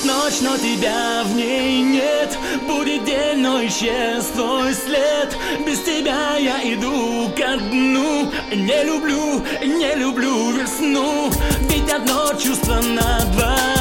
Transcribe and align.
Будет 0.00 0.04
ночь, 0.04 0.40
но 0.40 0.56
тебя 0.56 1.22
в 1.24 1.34
ней 1.34 1.82
нет. 1.82 2.36
Будет 2.66 3.04
день, 3.04 3.38
но 3.38 3.64
исчез 3.66 4.26
твой 4.34 4.74
след. 4.74 5.36
Без 5.66 5.80
тебя 5.80 6.36
я 6.36 6.60
иду 6.74 7.30
ко 7.36 7.56
дну. 7.56 8.30
Не 8.50 8.84
люблю, 8.84 9.42
не 9.62 9.94
люблю 9.96 10.52
весну. 10.52 11.30
Ведь 11.68 11.92
одно 11.92 12.32
чувство 12.34 12.80
на 12.80 13.20
двоих 13.32 13.79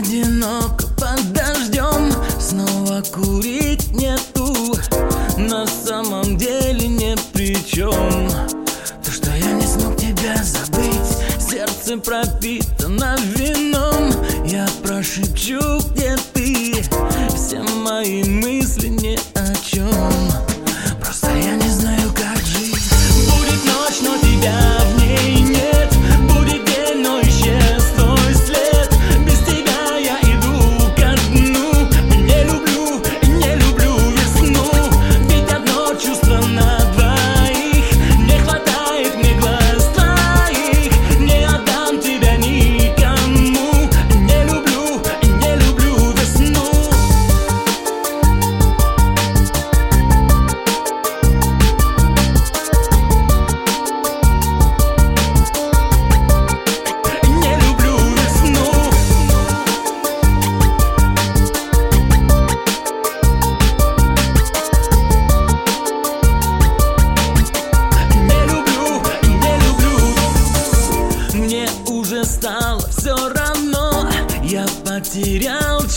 одиноко 0.00 0.86
под 0.98 1.32
дождем. 1.32 2.12
Снова 2.38 3.02
курить 3.12 3.92
нету 3.92 4.76
На 5.36 5.66
самом 5.66 6.36
деле 6.36 6.88
не 6.88 7.16
при 7.32 7.54
чем 7.64 8.28
То, 9.04 9.12
что 9.12 9.30
я 9.30 9.52
не 9.52 9.66
смог 9.66 9.96
тебя 9.96 10.36
забыть 10.42 10.90
Сердце 11.38 11.98
пропитано 11.98 13.16
вином. 13.36 14.12
Я 14.46 14.66
прошепчу, 14.82 15.60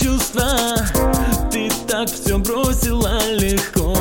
чувства. 0.04 0.76
Ты 1.52 1.72
так 1.88 2.10
все 2.10 2.38
бросила 2.38 3.20
легко. 3.30 3.96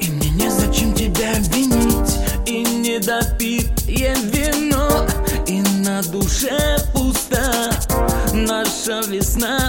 И 0.00 0.10
мне 0.10 0.30
незачем 0.30 0.94
тебя 0.94 1.34
винить 1.34 2.16
И 2.46 2.62
недопитое 2.62 4.16
вино 4.22 5.06
И 5.46 5.60
на 5.84 6.02
душе 6.02 6.78
пусто. 6.92 7.70
Наша 8.32 9.00
весна 9.08 9.67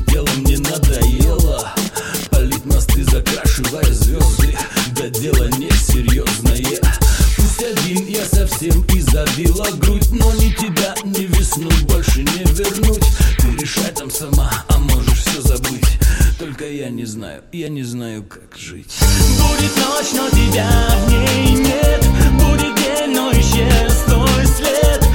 видится 0.00 0.04
телом 0.06 0.44
не 0.44 0.56
надоело. 0.56 1.72
Палит 2.30 2.64
мосты, 2.66 3.04
закрашивая 3.04 3.92
звезды. 3.92 4.56
Да 4.96 5.08
дело 5.08 5.48
несерьезное. 5.58 6.80
Пусть 7.36 7.62
один 7.62 8.06
я 8.06 8.24
совсем 8.24 8.82
и 8.94 9.00
забила 9.00 9.66
грудь 9.78 10.10
Но 10.12 10.32
ни 10.34 10.50
тебя, 10.50 10.94
ни 11.04 11.24
весну 11.24 11.70
больше 11.86 12.20
не 12.20 12.44
вернуть. 12.52 13.04
Ты 13.38 13.62
решай 13.62 13.92
там 13.92 14.10
сама, 14.10 14.64
а 14.68 14.78
можешь 14.78 15.24
все 15.24 15.40
забыть. 15.42 15.84
Только 16.38 16.66
я 16.66 16.88
не 16.88 17.04
знаю, 17.04 17.42
я 17.52 17.68
не 17.68 17.82
знаю, 17.82 18.24
как 18.24 18.56
жить. 18.58 18.94
Будет 19.38 19.76
ночь, 19.76 20.12
но 20.14 20.30
тебя 20.30 20.70
в 21.06 21.10
ней 21.10 21.56
нет. 21.56 22.04
Будет 22.32 22.74
день, 22.76 23.14
но 23.14 23.30
исчез 23.32 24.04
твой 24.06 24.46
след 24.46 25.09